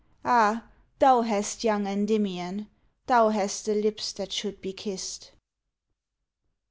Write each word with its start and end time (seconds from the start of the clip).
Ah! 0.25 0.63
thou 0.97 1.21
hast 1.21 1.63
young 1.63 1.85
Endymion 1.85 2.67
Thou 3.05 3.29
hast 3.29 3.65
the 3.67 3.75
lips 3.75 4.11
that 4.13 4.31
should 4.31 4.59
be 4.59 4.73
kissed! 4.73 5.29